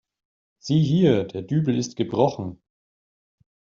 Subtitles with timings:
[0.57, 2.57] Sieh hier, der Dübel ist gebrochen.